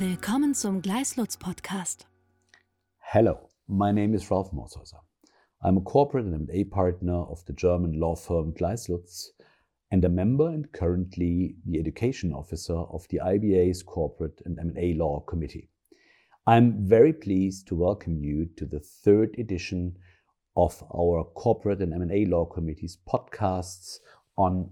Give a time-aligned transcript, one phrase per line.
[0.00, 2.06] Willkommen zum Gleiss Lutz Podcast.
[2.98, 5.00] Hello, my name is Ralf Morshäuser.
[5.60, 9.32] I'm a corporate and M&A partner of the German law firm Gleiss Lutz
[9.90, 15.18] and a member and currently the education officer of the IBA's Corporate and M&A Law
[15.18, 15.68] Committee.
[16.46, 19.96] I'm very pleased to welcome you to the third edition
[20.56, 23.96] of our Corporate and M&A Law Committee's podcasts
[24.36, 24.70] on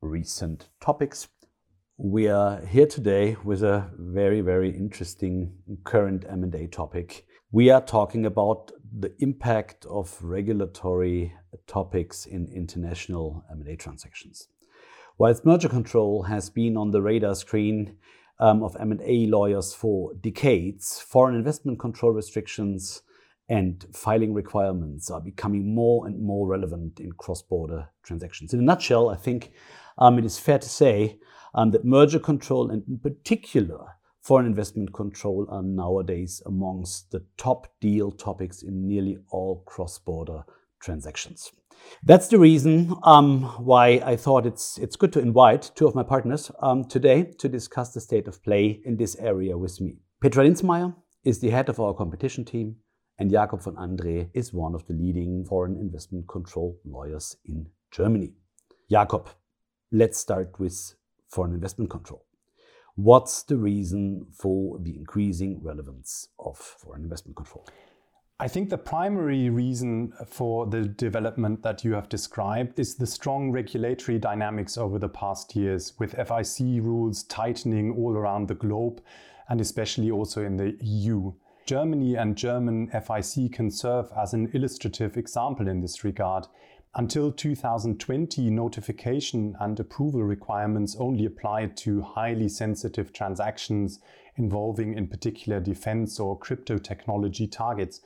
[0.00, 1.28] recent topics.
[1.96, 5.52] We are here today with a very, very interesting
[5.84, 7.24] current M&A topic.
[7.52, 11.32] We are talking about the impact of regulatory
[11.68, 14.48] topics in international M&A transactions.
[15.18, 17.96] Whilst merger control has been on the radar screen
[18.40, 23.02] um, of M&A lawyers for decades, foreign investment control restrictions
[23.48, 28.54] and filing requirements are becoming more and more relevant in cross-border transactions.
[28.54, 29.52] In a nutshell, I think
[29.98, 31.18] um, it is fair to say
[31.54, 33.84] um, that merger control and in particular
[34.22, 40.42] foreign investment control are nowadays amongst the top deal topics in nearly all cross-border
[40.80, 41.52] transactions.
[42.02, 46.02] That's the reason um, why I thought it's it's good to invite two of my
[46.02, 49.98] partners um, today to discuss the state of play in this area with me.
[50.22, 52.76] Petra Linsmeier is the head of our competition team,
[53.18, 58.32] and Jacob von Andreae is one of the leading foreign investment control lawyers in Germany.
[58.90, 59.28] Jacob,
[59.92, 60.94] let's start with
[61.28, 62.24] foreign investment control.
[62.96, 67.66] What's the reason for the increasing relevance of foreign investment control?
[68.40, 73.52] I think the primary reason for the development that you have described is the strong
[73.52, 79.00] regulatory dynamics over the past years, with FIC rules tightening all around the globe
[79.48, 81.32] and especially also in the EU.
[81.66, 86.46] Germany and German FIC can serve as an illustrative example in this regard.
[86.94, 93.98] Until 2020, notification and approval requirements only applied to highly sensitive transactions
[94.36, 98.00] involving, in particular, defense or crypto technology targets.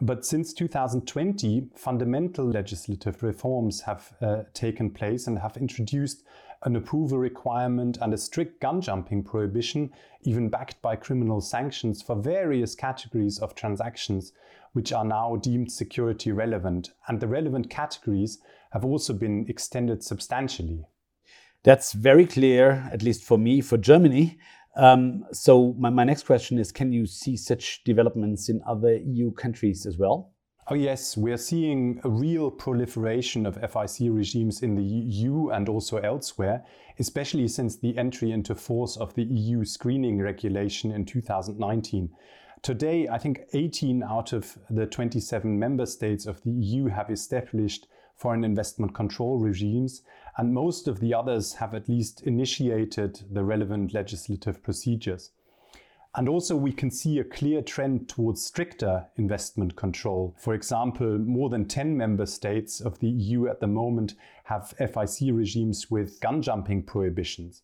[0.00, 6.24] But since 2020, fundamental legislative reforms have uh, taken place and have introduced
[6.66, 9.88] an approval requirement and a strict gun jumping prohibition,
[10.22, 14.32] even backed by criminal sanctions for various categories of transactions,
[14.72, 16.90] which are now deemed security relevant.
[17.06, 18.38] And the relevant categories
[18.72, 20.84] have also been extended substantially.
[21.62, 24.36] That's very clear, at least for me, for Germany.
[24.76, 29.30] Um, so my, my next question is, can you see such developments in other EU
[29.32, 30.32] countries as well?
[30.68, 35.98] Oh, yes, we're seeing a real proliferation of FIC regimes in the EU and also
[35.98, 36.64] elsewhere,
[36.98, 42.10] especially since the entry into force of the EU screening regulation in 2019.
[42.62, 47.86] Today, I think 18 out of the 27 member states of the EU have established
[48.16, 50.02] foreign investment control regimes,
[50.36, 55.30] and most of the others have at least initiated the relevant legislative procedures.
[56.16, 60.34] And also, we can see a clear trend towards stricter investment control.
[60.38, 65.36] For example, more than 10 member states of the EU at the moment have FIC
[65.36, 67.62] regimes with gun jumping prohibitions.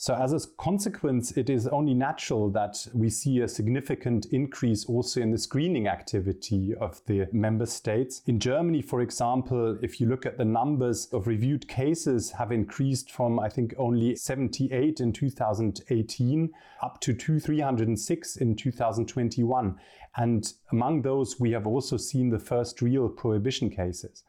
[0.00, 5.20] So, as a consequence, it is only natural that we see a significant increase also
[5.20, 8.22] in the screening activity of the member states.
[8.26, 13.10] In Germany, for example, if you look at the numbers of reviewed cases have increased
[13.10, 16.50] from, I think, only 78 in 2018
[16.80, 19.80] up to 306 in 2021.
[20.16, 24.22] And among those, we have also seen the first real prohibition cases.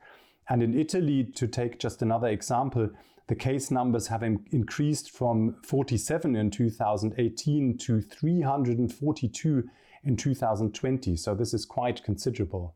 [0.49, 2.89] And in Italy, to take just another example,
[3.27, 9.63] the case numbers have increased from 47 in 2018 to 342
[10.03, 11.15] in 2020.
[11.15, 12.75] So this is quite considerable.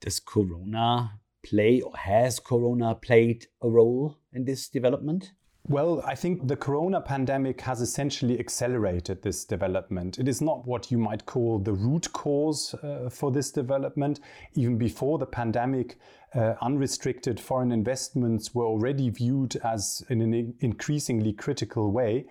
[0.00, 5.32] Does Corona play or has Corona played a role in this development?
[5.68, 10.18] Well, I think the corona pandemic has essentially accelerated this development.
[10.18, 14.20] It is not what you might call the root cause uh, for this development.
[14.54, 15.98] Even before the pandemic,
[16.34, 22.26] uh, unrestricted foreign investments were already viewed as in an increasingly critical way.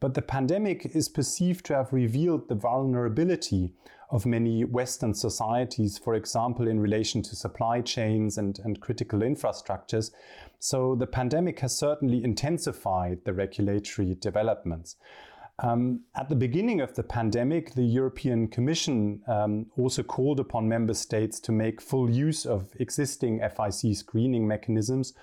[0.00, 3.72] But the pandemic is perceived to have revealed the vulnerability
[4.10, 10.10] of many Western societies, for example, in relation to supply chains and, and critical infrastructures.
[10.64, 14.94] So the pandemic has certainly intensified the regulatory developments.
[15.58, 20.94] Um, at the beginning of the pandemic, the European Commission um, also called upon member
[20.94, 25.14] states to make full use of existing FIC screening mechanisms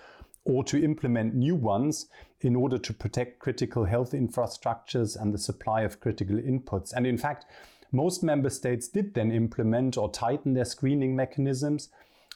[0.43, 2.07] or to implement new ones
[2.41, 6.91] in order to protect critical health infrastructures and the supply of critical inputs.
[6.91, 7.45] And in fact,
[7.93, 11.87] most member states did then implement or tighten their screening mechanisms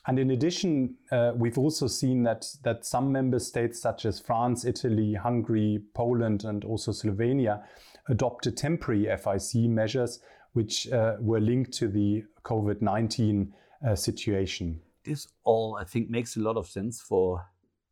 [0.05, 4.65] And in addition, uh, we've also seen that, that some member states, such as France,
[4.65, 7.63] Italy, Hungary, Poland, and also Slovenia,
[8.09, 10.19] adopted temporary FIC measures
[10.53, 13.53] which uh, were linked to the COVID 19
[13.85, 14.79] uh, situation.
[15.03, 17.45] This all, I think, makes a lot of sense for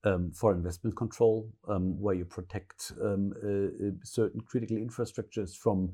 [0.03, 5.91] um, for investment control, um, where you protect um, uh, uh certain critical infrastructures from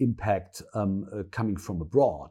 [0.00, 2.30] impact um, uh, coming from abroad.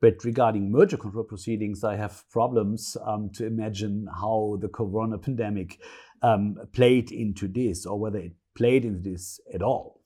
[0.00, 5.80] But regarding merger control proceedings, I have problems um, to imagine how the corona pandemic
[6.22, 10.02] um, played into this or whether it played into this at all.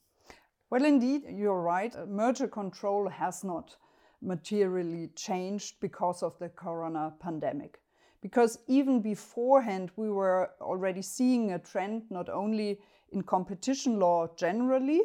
[0.71, 1.93] Well, indeed, you're right.
[2.09, 3.77] Merger control has not
[4.23, 7.81] materially changed because of the corona pandemic.
[8.23, 12.79] Because even beforehand, we were already seeing a trend not only
[13.13, 15.01] in competition law generally,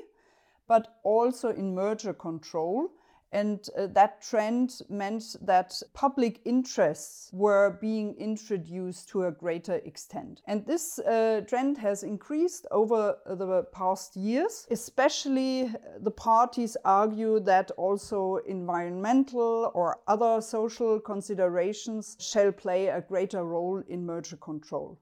[0.67, 2.89] but also in merger control
[3.31, 10.41] and uh, that trend meant that public interests were being introduced to a greater extent.
[10.47, 14.67] And this uh, trend has increased over the past years.
[14.71, 15.69] Especially uh,
[15.99, 23.83] the parties argue that also environmental or other social considerations shall play a greater role
[23.87, 24.97] in merger control.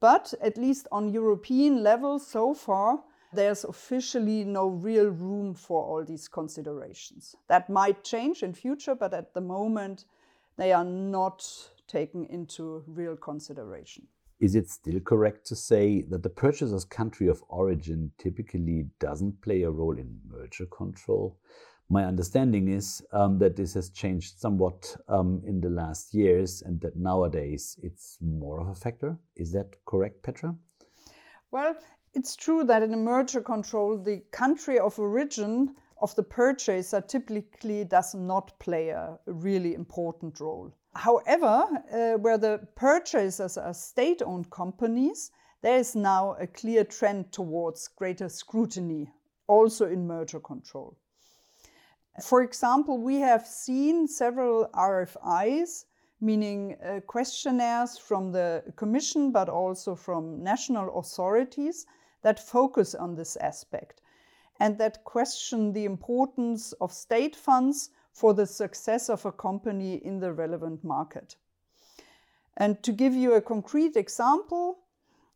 [0.00, 6.04] But at least on European level so far, there's officially no real room for all
[6.04, 7.36] these considerations.
[7.48, 10.04] That might change in future, but at the moment
[10.56, 11.46] they are not
[11.86, 14.06] taken into real consideration.
[14.40, 19.62] Is it still correct to say that the purchaser's country of origin typically doesn't play
[19.62, 21.36] a role in merger control?
[21.90, 26.80] My understanding is um, that this has changed somewhat um, in the last years and
[26.82, 29.18] that nowadays it's more of a factor.
[29.36, 30.54] Is that correct, Petra?
[31.50, 31.74] Well,
[32.18, 37.84] it's true that in a merger control, the country of origin of the purchaser typically
[37.84, 40.72] does not play a really important role.
[40.96, 45.30] However, uh, where the purchasers are state owned companies,
[45.62, 49.12] there is now a clear trend towards greater scrutiny,
[49.46, 50.96] also in merger control.
[52.20, 55.84] For example, we have seen several RFIs,
[56.20, 61.86] meaning uh, questionnaires from the Commission but also from national authorities
[62.22, 64.00] that focus on this aspect
[64.60, 70.18] and that question the importance of state funds for the success of a company in
[70.18, 71.36] the relevant market.
[72.56, 74.78] And to give you a concrete example,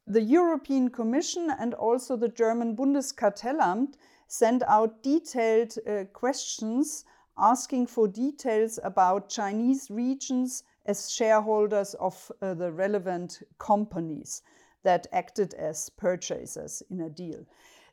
[0.07, 3.95] the European Commission and also the German Bundeskartellamt
[4.27, 7.05] sent out detailed uh, questions
[7.39, 14.43] asking for details about Chinese regions as shareholders of uh, the relevant companies
[14.83, 17.45] that acted as purchasers in a deal.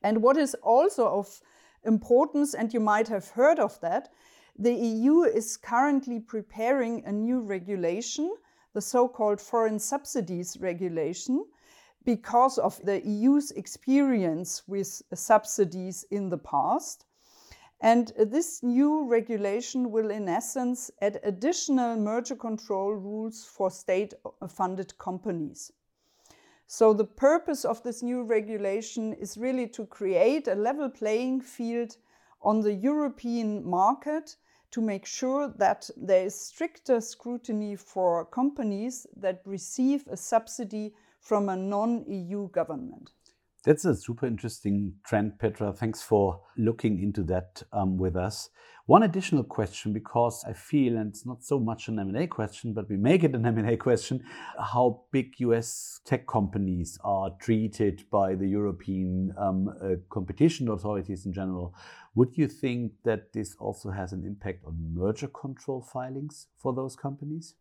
[0.02, 1.42] And what is also of
[1.84, 4.10] importance, and you might have heard of that,
[4.58, 8.34] the EU is currently preparing a new regulation,
[8.74, 11.46] the so called foreign subsidies regulation,
[12.06, 17.06] because of the EU's experience with subsidies in the past.
[17.82, 24.14] And this new regulation will, in essence, add additional merger control rules for state
[24.50, 25.72] funded companies.
[26.72, 31.98] So, the purpose of this new regulation is really to create a level playing field
[32.44, 34.36] on the European market
[34.70, 41.50] to make sure that there is stricter scrutiny for companies that receive a subsidy from
[41.50, 43.10] a non EU government.
[43.64, 45.74] That's a super interesting trend, Petra.
[45.74, 48.52] Thanks for looking into that um, with us.
[48.90, 52.90] One additional question, because I feel, and it's not so much an M&A question, but
[52.90, 54.24] we make it an M&A question,
[54.58, 61.34] how big US tech companies are treated by the European um, uh, competition authorities in
[61.34, 61.76] general.
[62.16, 66.96] Would you think that this also has an impact on merger control filings for those
[66.96, 67.54] companies?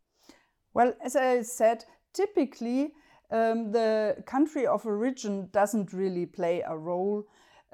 [0.72, 2.94] Well, as I said, typically
[3.30, 7.24] um, the country of origin doesn't really play a role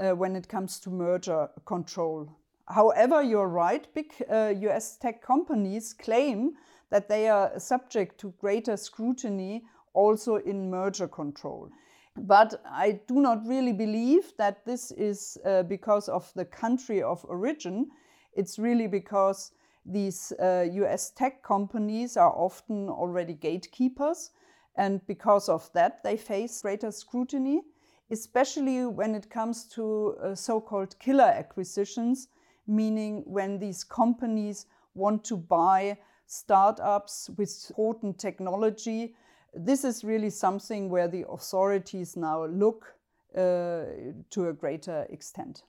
[0.00, 2.37] uh, when it comes to merger control.
[2.68, 6.52] However, you're right, big uh, US tech companies claim
[6.90, 11.71] that they are subject to greater scrutiny also in merger control.
[12.16, 17.25] But I do not really believe that this is uh, because of the country of
[17.28, 17.90] origin.
[18.35, 19.52] It's really because
[19.85, 24.30] these uh, US tech companies are often already gatekeepers
[24.76, 27.62] and because of that, they face greater scrutiny,
[28.11, 32.28] especially when it comes to uh, so called killer acquisitions,
[32.66, 39.14] meaning when these companies want to buy startups with potent technology.
[39.54, 42.94] This is really something where the authorities now look
[43.37, 43.85] uh,
[44.30, 45.62] to a greater extent.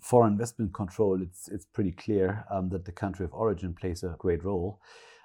[0.00, 4.14] For investment control, it's, it's pretty clear um, that the country of origin plays a
[4.18, 4.80] great role.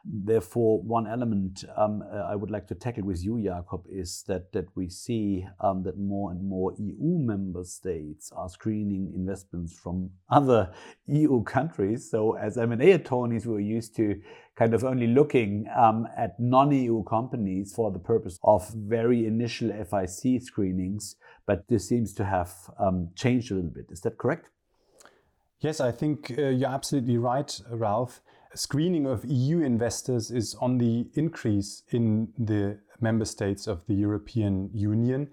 [0.05, 4.51] Therefore, one element um, uh, I would like to tackle with you, Jacob, is that,
[4.51, 10.09] that we see um, that more and more EU member states are screening investments from
[10.29, 10.73] other
[11.07, 12.11] EU countries.
[12.11, 14.21] So, as M&A attorneys, we're used to
[14.57, 20.43] kind of only looking um, at non-EU companies for the purpose of very initial FIC
[20.43, 21.15] screenings.
[21.45, 23.85] But this seems to have um, changed a little bit.
[23.89, 24.49] Is that correct?
[25.61, 28.19] Yes, I think uh, you're absolutely right, Ralf
[28.55, 34.69] screening of EU investors is on the increase in the member states of the European
[34.73, 35.29] Union.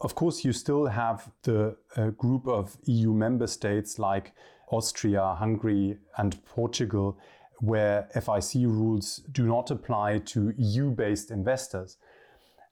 [0.00, 4.32] Of course, you still have the uh, group of EU member states like
[4.70, 7.18] Austria, Hungary, and Portugal,
[7.60, 11.98] where FIC rules do not apply to EU based investors.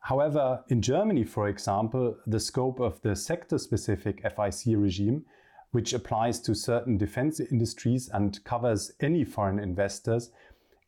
[0.01, 5.25] However, in Germany, for example, the scope of the sector specific FIC regime
[5.73, 10.31] which applies to certain defense industries and covers any foreign investors,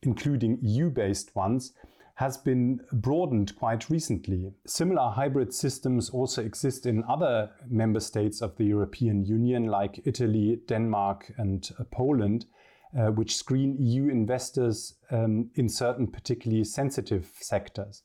[0.01, 1.73] including EU based ones,
[2.15, 4.53] has been broadened quite recently.
[4.67, 10.59] Similar hybrid systems also exist in other member states of the European Union, like Italy,
[10.67, 12.45] Denmark, and uh, Poland,
[12.97, 18.03] uh, which screen EU investors um, in certain particularly sensitive sectors.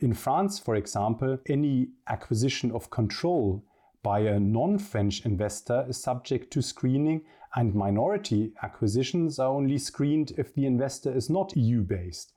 [0.00, 3.64] In France, for example, any acquisition of control
[4.02, 7.22] by a non-French investor is subject to screening
[7.54, 12.32] and minority acquisitions are only screened if the investor is not EU-based.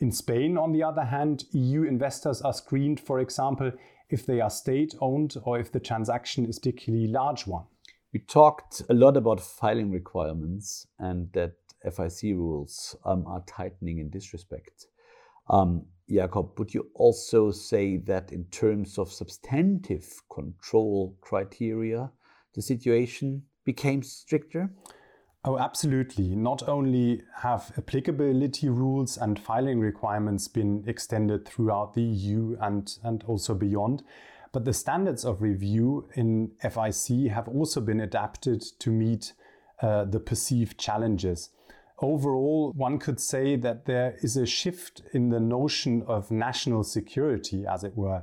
[0.00, 3.70] In Spain, on the other hand, EU investors are screened, for example,
[4.10, 7.64] if they are state-owned or if the transaction is particularly large one.
[8.12, 11.52] We talked a lot about filing requirements and that
[11.84, 14.86] FIC rules um, are tightening in this respect.
[15.48, 22.10] Um, Jacob, would you also say that in terms of substantive control criteria,
[22.54, 24.70] the situation became stricter?
[25.46, 26.34] Oh, absolutely.
[26.34, 33.22] Not only have applicability rules and filing requirements been extended throughout the EU and, and
[33.24, 34.02] also beyond,
[34.52, 39.32] but the standards of review in FIC have also been adapted to meet
[39.82, 41.50] uh, the perceived challenges
[42.04, 47.64] overall, one could say that there is a shift in the notion of national security,
[47.66, 48.22] as it were.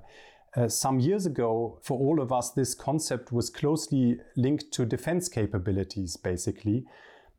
[0.55, 5.29] Uh, some years ago, for all of us, this concept was closely linked to defense
[5.29, 6.85] capabilities, basically.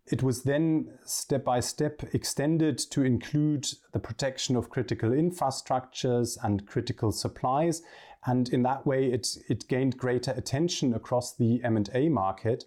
[0.07, 6.67] It was then step by step extended to include the protection of critical infrastructures and
[6.67, 7.83] critical supplies.
[8.27, 12.65] And in that way, it, it gained greater attention across the M&A market.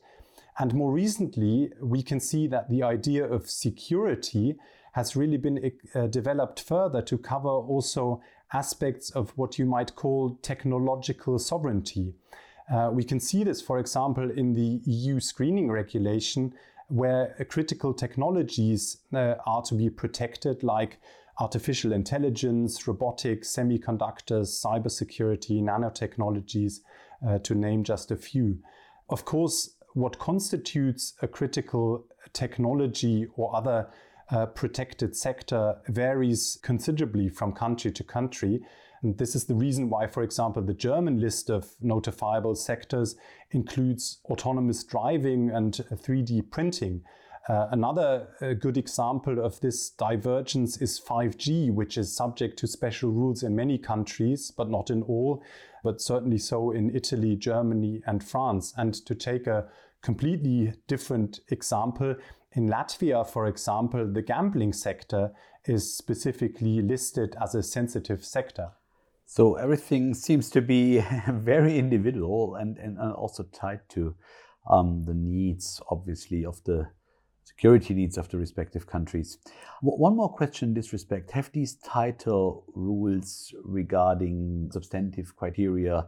[0.57, 4.55] And more recently, we can see that the idea of security
[4.93, 8.21] has really been uh, developed further to cover also
[8.53, 12.13] aspects of what you might call technological sovereignty.
[12.73, 16.53] Uh, we can see this, for example, in the EU screening regulation,
[16.87, 20.99] where critical technologies uh, are to be protected, like
[21.39, 26.79] artificial intelligence, robotics, semiconductors, cybersecurity, nanotechnologies,
[27.27, 28.59] uh, to name just a few.
[29.09, 33.87] Of course, what constitutes a critical technology or other
[34.29, 38.59] uh, protected sector varies considerably from country to country.
[39.01, 43.15] And this is the reason why, for example, the German list of notifiable sectors
[43.51, 47.01] includes autonomous driving and 3D printing.
[47.47, 53.11] Uh, another uh, good example of this divergence is 5G, which is subject to special
[53.11, 55.43] rules in many countries, but not in all,
[55.83, 58.73] but certainly so in Italy, Germany, and France.
[58.77, 59.67] And to take a
[60.01, 62.15] completely different example.
[62.53, 65.31] In Latvia, for example, the gambling sector
[65.65, 68.69] is specifically listed as a sensitive sector.
[69.25, 74.15] So everything seems to be very individual and, and also tied to
[74.69, 76.87] um, the needs, obviously, of the
[77.45, 79.37] security needs of the respective countries.
[79.81, 86.07] One more question in this respect Have these tighter rules regarding substantive criteria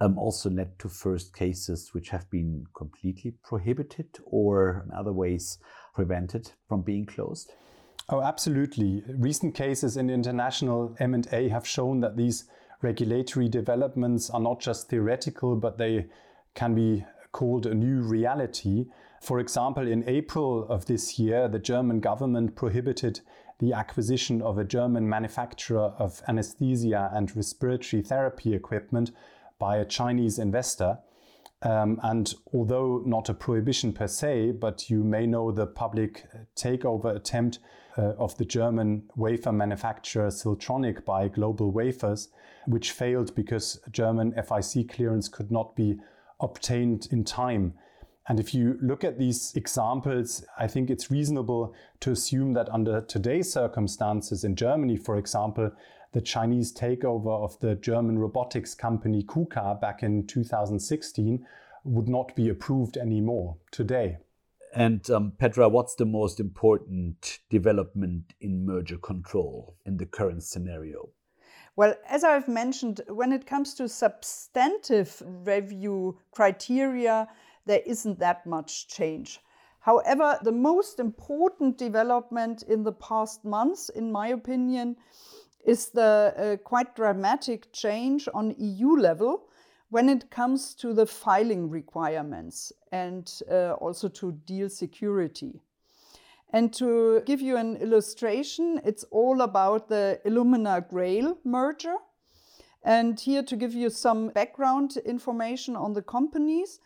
[0.00, 5.58] um, also led to first cases which have been completely prohibited or in other ways
[5.94, 7.52] prevented from being closed?
[8.10, 9.02] Oh, absolutely.
[9.08, 12.44] Recent cases in international M&A have shown that these
[12.82, 16.06] regulatory developments are not just theoretical, but they
[16.54, 18.86] can be called a new reality.
[19.20, 23.20] For example, in April of this year, the German government prohibited
[23.58, 29.10] the acquisition of a German manufacturer of anesthesia and respiratory therapy equipment
[29.58, 30.98] by a Chinese investor.
[31.62, 36.26] Um, and although not a prohibition per se, but you may know the public
[36.56, 37.58] takeover attempt
[37.96, 42.28] uh, of the German wafer manufacturer Siltronic by Global Wafers,
[42.66, 45.98] which failed because German FIC clearance could not be
[46.44, 47.74] obtained in time.
[48.28, 53.00] And if you look at these examples, I think it's reasonable to assume that under
[53.02, 55.72] today's circumstances in Germany, for example,
[56.12, 61.44] the Chinese takeover of the German robotics company KUKA back in 2016
[61.84, 64.18] would not be approved anymore today.
[64.74, 71.10] And um, Petra, what's the most important development in merger control in the current scenario?
[71.76, 77.28] Well, as I've mentioned, when it comes to substantive review criteria,
[77.66, 79.40] there isn't that much change.
[79.80, 84.96] However, the most important development in the past months, in my opinion,
[85.64, 89.48] is the uh, quite dramatic change on EU level
[89.90, 95.60] when it comes to the filing requirements and uh, also to deal security.
[96.54, 101.96] And to give you an illustration, it's all about the Illumina Grail merger.
[102.84, 106.78] And here to give you some background information on the companies,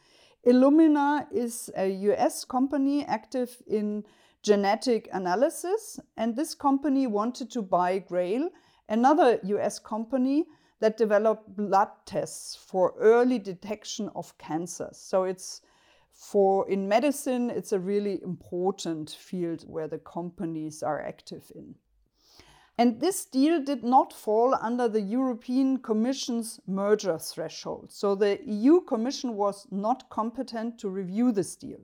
[0.47, 4.05] Illumina is a US company active in
[4.43, 8.49] genetic analysis, and this company wanted to buy Grail,
[8.89, 10.47] another US company
[10.81, 14.97] that developed blood tests for early detection of cancers.
[14.97, 15.61] So it's
[16.19, 21.77] for in medicine, it's a really important field where the companies are active in.
[22.77, 27.93] And this deal did not fall under the European Commission's merger threshold.
[27.93, 31.81] So the EU Commission was not competent to review this deal.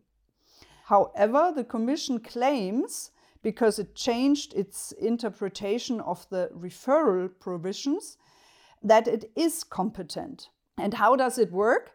[0.87, 8.17] However, the Commission claims, because it changed its interpretation of the referral provisions,
[8.83, 10.49] that it is competent.
[10.77, 11.93] And how does it work?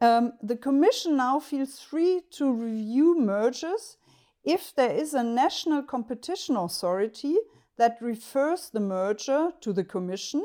[0.00, 3.96] Um, the Commission now feels free to review mergers
[4.44, 7.36] if there is a national competition authority
[7.76, 10.44] that refers the merger to the Commission.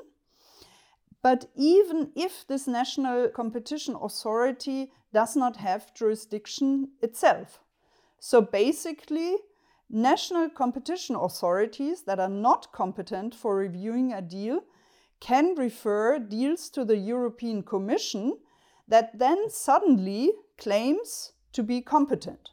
[1.21, 7.61] But even if this national competition authority does not have jurisdiction itself.
[8.19, 9.37] So basically,
[9.89, 14.61] national competition authorities that are not competent for reviewing a deal
[15.19, 18.37] can refer deals to the European Commission
[18.87, 22.49] that then suddenly claims to be competent.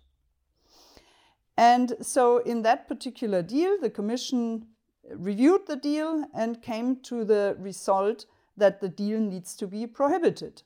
[1.57, 4.67] And so, in that particular deal, the Commission
[5.11, 8.27] reviewed the deal and came to the result
[8.57, 10.63] that the deal needs to be prohibited.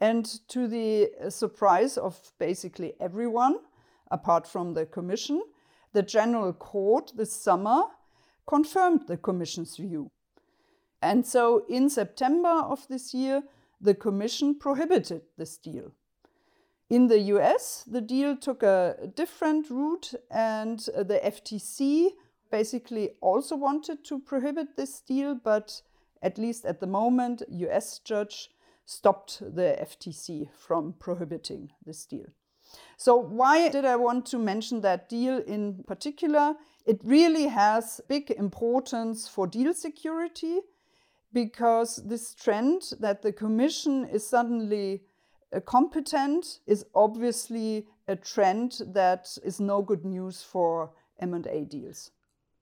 [0.00, 3.56] And to the surprise of basically everyone,
[4.10, 5.42] apart from the Commission,
[5.92, 7.84] the General Court this summer
[8.46, 10.10] confirmed the Commission's view.
[11.02, 13.42] And so in September of this year,
[13.80, 15.92] the Commission prohibited this deal.
[16.90, 22.10] In the US, the deal took a different route, and uh, the FTC
[22.50, 25.82] basically also wanted to prohibit this deal, but
[26.22, 28.50] at least at the moment, US judge
[28.86, 32.26] stopped the FTC from prohibiting this deal.
[32.96, 36.54] So why did I want to mention that deal in particular?
[36.86, 40.60] It really has big importance for deal security
[41.32, 45.02] because this trend that the Commission is suddenly
[45.54, 52.10] uh, competent is obviously a trend that is no good news for M&A deals.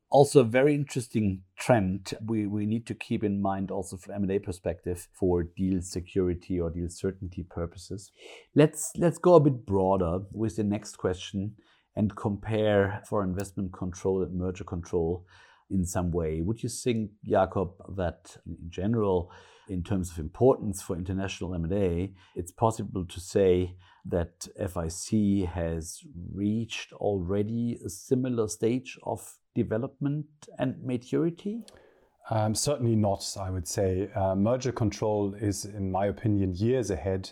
[0.08, 4.38] Also, a very interesting trend we, we need to keep in mind also from M&A
[4.38, 8.12] perspective for deal security or deal certainty purposes.
[8.54, 11.56] Let's let's go a bit broader with the next question
[11.96, 15.26] and compare for investment control and merger control
[15.70, 16.40] in some way.
[16.40, 19.30] Would you think, Jacob, that in general,
[19.68, 26.00] in terms of importance for international M&A, it's possible to say that FIC has
[26.32, 30.26] reached already a similar stage of development
[30.58, 31.64] and maturity?
[32.30, 34.08] Um, certainly not, I would say.
[34.14, 37.30] Uh, merger control is, in my opinion, years ahead,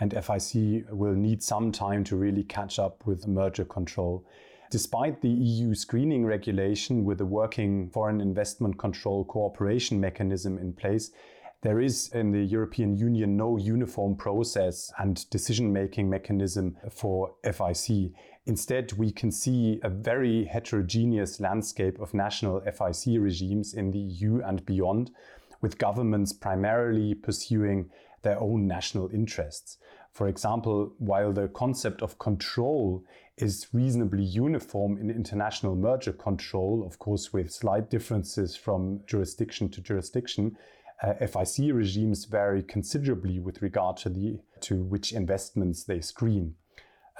[0.00, 4.26] and FIC will need some time to really catch up with merger control.
[4.74, 11.12] Despite the EU screening regulation with a working foreign investment control cooperation mechanism in place,
[11.62, 18.14] there is in the European Union no uniform process and decision making mechanism for FIC.
[18.46, 24.42] Instead, we can see a very heterogeneous landscape of national FIC regimes in the EU
[24.44, 25.12] and beyond,
[25.60, 27.88] with governments primarily pursuing
[28.22, 29.78] their own national interests.
[30.14, 33.04] For example, while the concept of control
[33.36, 39.80] is reasonably uniform in international merger control, of course, with slight differences from jurisdiction to
[39.80, 40.56] jurisdiction,
[41.02, 46.54] uh, FIC regimes vary considerably with regard to, the, to which investments they screen.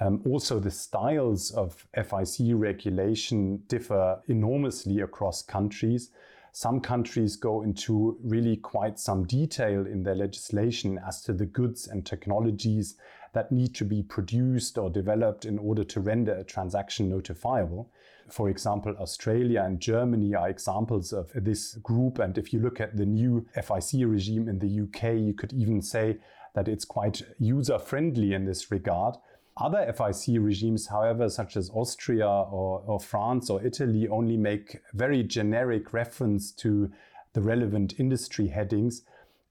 [0.00, 6.10] Um, also, the styles of FIC regulation differ enormously across countries.
[6.56, 11.88] Some countries go into really quite some detail in their legislation as to the goods
[11.88, 12.94] and technologies
[13.32, 17.86] that need to be produced or developed in order to render a transaction notifiable.
[18.30, 22.20] For example, Australia and Germany are examples of this group.
[22.20, 25.82] And if you look at the new FIC regime in the UK, you could even
[25.82, 26.18] say
[26.54, 29.16] that it's quite user friendly in this regard.
[29.56, 35.22] Other FIC regimes, however, such as Austria or, or, France or Italy, only make very
[35.22, 36.90] generic reference to
[37.34, 39.02] the relevant industry headings.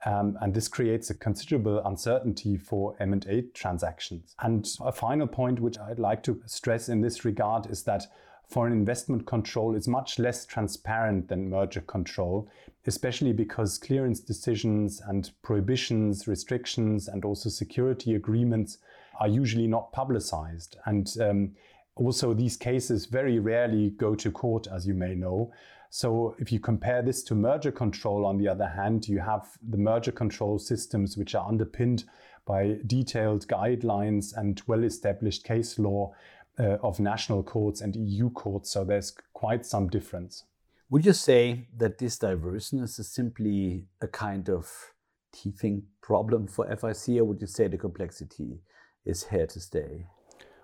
[0.06, 4.36] Um, and this creates a considerable uncertainty for M&A transactions.
[4.42, 8.08] And a final point which I'd like to stress in this regard is that
[8.46, 12.50] foreign investment control is much less transparent than merger control,
[12.86, 18.80] especially because clearance decisions and prohibitions, restrictions, and also security agreements
[19.20, 20.78] are usually not publicized.
[20.86, 21.52] And um,
[21.96, 25.52] also, these cases very rarely go to court, as you may know.
[25.90, 29.78] So, if you compare this to merger control, on the other hand, you have the
[29.78, 32.06] merger control systems which are underpinned
[32.46, 36.14] by detailed guidelines and well established case law
[36.60, 38.72] uh, of national courts and EU courts.
[38.72, 40.46] So, there's quite some difference.
[40.90, 44.94] Would you say that this diverseness is simply a kind of
[45.32, 48.62] teething problem for FIC, or would you say the complexity
[49.06, 50.06] is here to stay?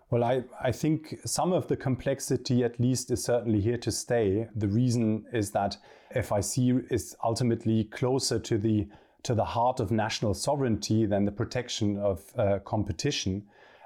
[0.09, 4.47] Well, I, I think some of the complexity, at least, is certainly here to stay.
[4.55, 5.77] The reason is that
[6.15, 8.87] FIC is ultimately closer to the
[9.21, 13.43] to the heart of national sovereignty than the protection of uh, competition.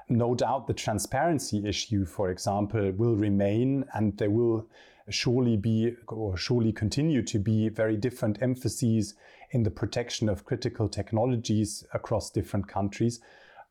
[0.07, 4.67] No doubt, the transparency issue, for example, will remain, and there will
[5.09, 9.15] surely be or surely continue to be very different emphases
[9.51, 13.19] in the protection of critical technologies across different countries.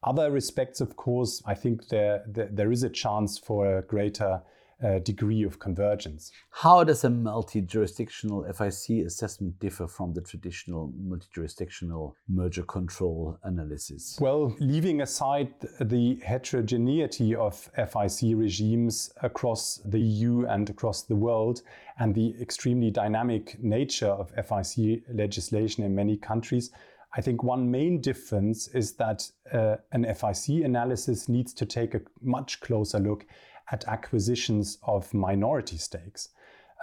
[0.05, 4.43] Other respects, of course, I think there, there, there is a chance for a greater
[4.83, 6.33] uh, degree of convergence.
[6.51, 13.39] How does a multi jurisdictional FIC assessment differ from the traditional multi jurisdictional merger control
[13.45, 14.19] analysis?
[14.21, 21.63] Well, leaving aside the heterogeneity of FIC regimes across the EU and across the world,
[21.99, 26.71] and the extremely dynamic nature of FIC legislation in many countries,
[27.15, 32.01] I think one main difference is that uh, an FIC analysis needs to take a
[32.23, 33.27] much closer look
[33.71, 36.31] at acquisitions of minority stakes.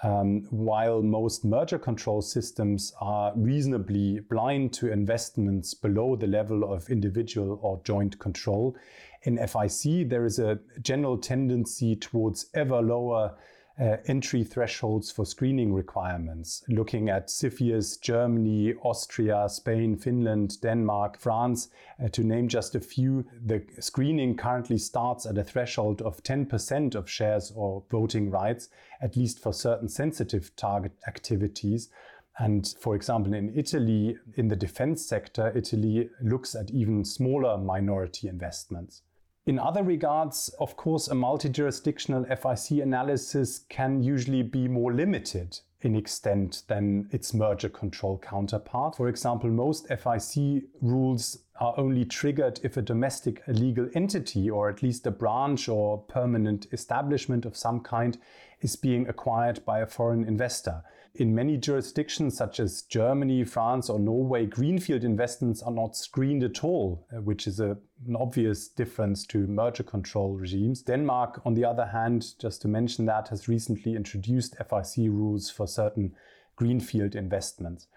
[0.01, 6.89] Um, while most merger control systems are reasonably blind to investments below the level of
[6.89, 8.77] individual or joint control,
[9.23, 13.35] in FIC there is a general tendency towards ever lower
[13.79, 21.69] uh, entry thresholds for screening requirements, looking at CFIUS, Germany, Austria, Spain, Finland, Denmark, France,
[22.03, 23.25] uh, to name just a few.
[23.45, 28.69] The screening currently starts at a threshold of 10% of shares or voting rights,
[29.01, 31.89] at least for certain sensitive target activities.
[32.37, 38.27] And for example, in Italy, in the defense sector, Italy looks at even smaller minority
[38.27, 39.03] investments.
[39.45, 45.60] In other regards, of course, a multi jurisdictional FIC analysis can usually be more limited
[45.82, 48.95] in extent than its merger control counterpart.
[48.95, 54.84] For example, most FIC rules are only triggered if a domestic legal entity, or at
[54.84, 58.17] least a branch or permanent establishment of some kind,
[58.62, 60.84] is being acquired by a foreign investor.
[61.15, 66.63] In many jurisdictions, such as Germany, France, or Norway, greenfield investments are not screened at
[66.63, 70.82] all, uh, which is a, an obvious difference to merger control regimes.
[70.82, 75.67] Denmark, on the other hand, just to mention that, has recently introduced FIC rules for
[75.67, 76.13] certain
[76.56, 77.88] greenfield investments.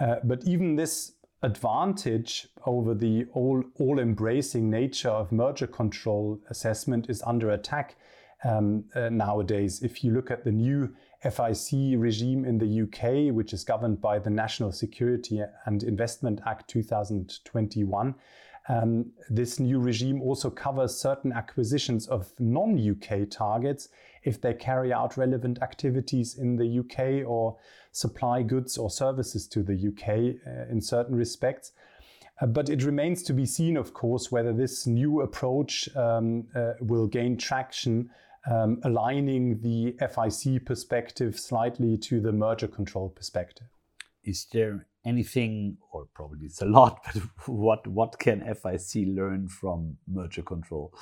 [0.00, 7.10] Uh, but even this advantage over the all, all embracing nature of merger control assessment
[7.10, 7.96] is under attack
[8.44, 9.82] um, uh, nowadays.
[9.82, 14.18] If you look at the new FIC regime in the UK, which is governed by
[14.18, 18.14] the National Security and Investment Act 2021.
[18.68, 23.88] Um, this new regime also covers certain acquisitions of non UK targets
[24.22, 27.56] if they carry out relevant activities in the UK or
[27.92, 31.72] supply goods or services to the UK uh, in certain respects.
[32.40, 36.72] Uh, but it remains to be seen, of course, whether this new approach um, uh,
[36.80, 38.10] will gain traction
[38.50, 43.68] um, aligning the FIC perspective slightly to the merger control perspective.
[44.22, 49.96] Is there anything, or probably it's a lot, but what, what can FIC learn from
[50.08, 50.92] merger control?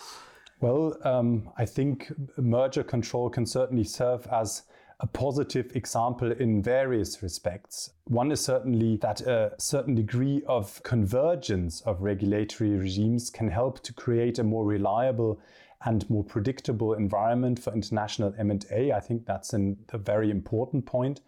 [0.61, 4.63] Well, um, I think merger control can certainly serve as
[5.01, 7.91] a positive example in various respects.
[8.05, 13.93] One is certainly that a certain degree of convergence of regulatory regimes can help to
[13.93, 15.41] create a more reliable
[15.85, 18.93] and more predictable environment for international M&A.
[18.93, 21.21] I think that's an, a very important point.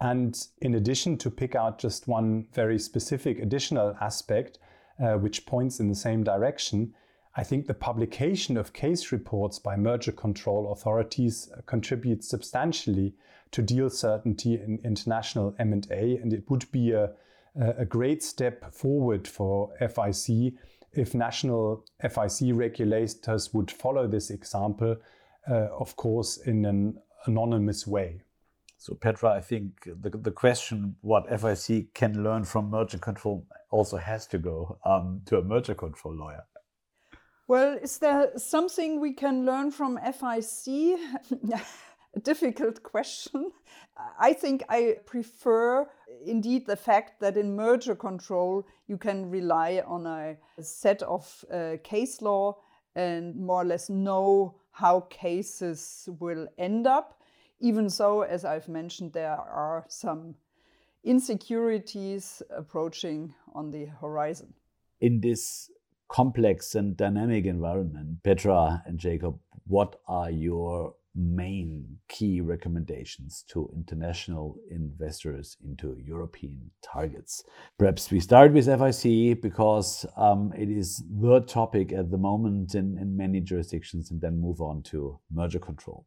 [0.00, 4.58] And in addition, to pick out just one very specific additional aspect,
[5.02, 6.94] uh, which points in the same direction,
[7.36, 13.14] I think the publication of case reports by merger control authorities contributes substantially
[13.52, 17.12] to deal certainty in international M&A, and it would be a,
[17.56, 20.54] a great step forward for FIC
[20.92, 24.96] if national FIC regulators would follow this example,
[25.48, 28.22] uh, of course, in an anonymous way.
[28.78, 33.96] So, Petra, I think the, the question what FIC can learn from merger control also
[33.96, 36.44] has to go um, to a merger control lawyer.
[37.48, 40.96] Well, is there something we can learn from FIC?
[42.18, 43.52] difficult question.
[44.18, 45.88] I think I prefer
[46.24, 51.76] indeed the fact that in merger control you can rely on a set of uh,
[51.82, 52.56] case law
[52.94, 57.20] and more or less know how cases will end up.
[57.60, 60.34] Even so, as I've mentioned, there are some
[61.04, 64.54] insecurities approaching on the horizon.
[65.00, 65.70] In this
[66.08, 74.56] complex and dynamic environment, Petra and Jacob, what are your main key recommendations to international
[74.70, 77.44] investors into European targets?
[77.76, 82.96] Perhaps we start with FIC because um, it is the topic at the moment in,
[82.98, 86.06] in many jurisdictions, and then move on to merger control.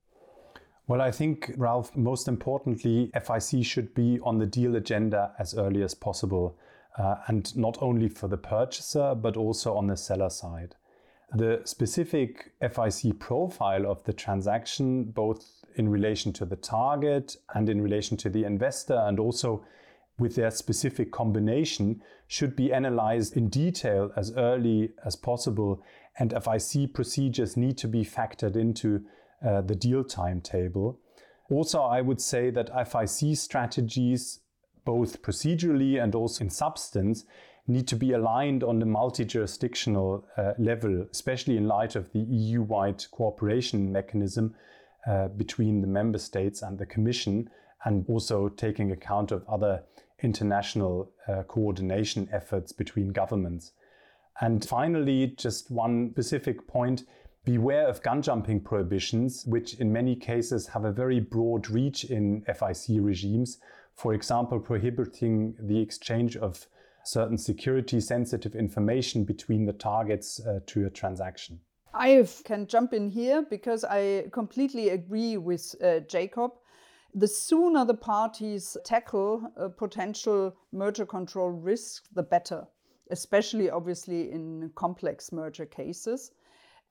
[0.87, 5.83] Well, I think, Ralf, most importantly, FIC should be on the deal agenda as early
[5.83, 6.57] as possible
[6.97, 10.75] uh, and not only for the purchaser, but also on the seller side.
[11.33, 17.81] The specific FIC profile of the transaction, both in relation to the target and in
[17.81, 19.63] relation to the investor, and also
[20.19, 25.81] with their specific combination, should be analyzed in detail as early as possible.
[26.19, 29.05] And FIC procedures need to be factored into
[29.45, 30.99] uh, the deal timetable.
[31.49, 34.41] Also, I would say that FIC strategies
[34.83, 37.25] both procedurally and also in substance,
[37.71, 42.19] need to be aligned on the multi jurisdictional uh, level, especially in light of the
[42.19, 44.53] EU wide cooperation mechanism
[45.07, 47.49] uh, between the member states and the Commission,
[47.85, 49.83] and also taking account of other
[50.21, 53.71] international uh, coordination efforts between governments.
[54.39, 57.03] And finally, just one specific point
[57.43, 62.43] beware of gun jumping prohibitions, which in many cases have a very broad reach in
[62.47, 63.57] FIC regimes
[63.95, 66.67] for example, prohibiting the exchange of
[67.03, 71.59] certain security sensitive information between the targets uh, to a transaction.
[71.93, 76.51] I can jump in here because I completely agree with uh, Jacob.
[77.13, 82.65] The sooner the parties tackle a potential merger control risk, the better,
[83.09, 86.31] especially obviously in complex merger cases.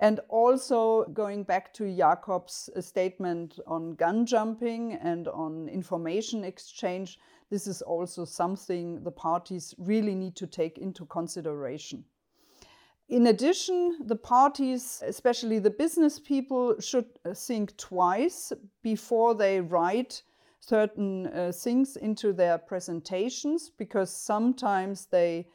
[0.01, 7.19] And also going back to Jacob's uh, statement on gun jumping and on information exchange,
[7.51, 12.05] this is also something the parties really need to take into consideration.
[13.09, 20.23] In addition, the parties, especially the business people, should uh, think twice before they write
[20.61, 25.49] certain uh, things into their presentations because sometimes they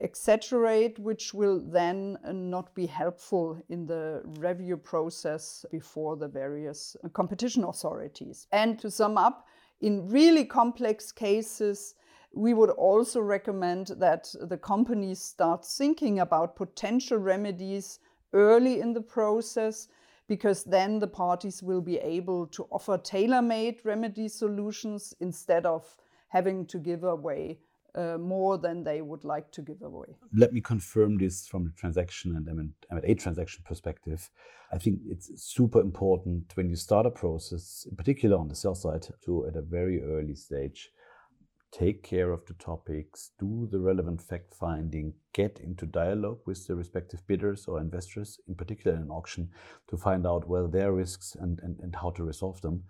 [0.00, 6.96] exaggerate, which will then uh, not be helpful in the review process before the various
[7.04, 8.48] uh, competition authorities.
[8.50, 9.46] And to sum up,
[9.80, 11.94] in really complex cases,
[12.34, 17.98] we would also recommend that the companies start thinking about potential remedies
[18.32, 19.88] early in the process
[20.28, 25.96] because then the parties will be able to offer tailor made remedy solutions instead of
[26.28, 27.58] having to give away
[27.96, 30.08] uh, more than they would like to give away.
[30.34, 34.30] Let me confirm this from the transaction and M&A transaction perspective.
[34.72, 38.74] I think it's super important when you start a process, in particular on the sell
[38.74, 40.90] side, to at a very early stage
[41.72, 46.74] take care of the topics, do the relevant fact finding, get into dialogue with the
[46.74, 49.50] respective bidders or investors, in particular in an auction,
[49.88, 52.84] to find out where their risks and, and, and how to resolve them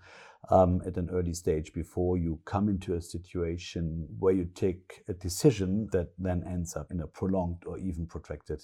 [0.51, 5.15] um, at an early stage before you come into a situation where you take a
[5.15, 8.63] decision that then ends up in a prolonged or even protracted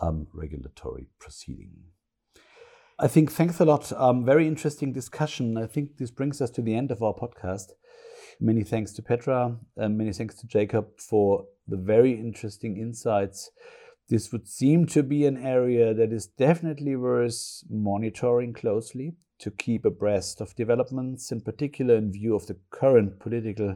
[0.00, 1.72] um, regulatory proceeding.
[3.00, 3.92] I think thanks a lot.
[3.92, 5.56] Um, very interesting discussion.
[5.56, 7.70] I think this brings us to the end of our podcast.
[8.40, 13.50] Many thanks to Petra, and many thanks to Jacob for the very interesting insights.
[14.08, 19.84] This would seem to be an area that is definitely worth monitoring closely to keep
[19.84, 23.74] abreast of developments, in particular in view of the current political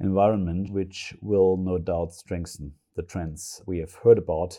[0.00, 4.58] environment, which will no doubt strengthen the trends we have heard about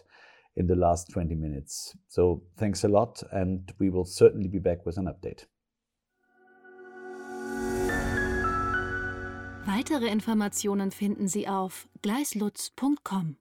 [0.56, 1.98] in the last 20 minutes.
[2.08, 5.46] So, thanks a lot, and we will certainly be back with an update.
[9.66, 13.38] Weitere Informationen finden Sie auf gleislutz.com.